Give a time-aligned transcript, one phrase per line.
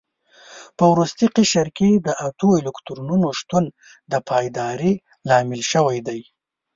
[0.77, 3.65] په وروستي قشر کې د اتو الکترونونو شتون
[4.11, 4.93] د پایداري
[5.27, 6.21] لامل شوی دی.